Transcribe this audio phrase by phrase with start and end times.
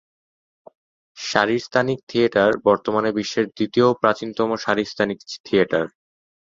[1.17, 5.85] শারীরস্থানিক theatre বর্তমানে বিশ্বের দ্বিতীয় প্রাচীনতম শারীরস্থানিক থিয়েটার।